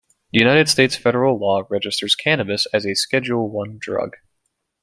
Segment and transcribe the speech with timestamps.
[0.31, 4.17] United States federal law registers cannabis as a Schedule One drug.